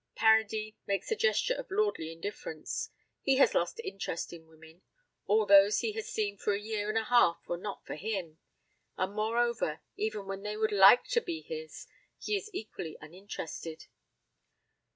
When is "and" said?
6.89-6.97, 8.97-9.13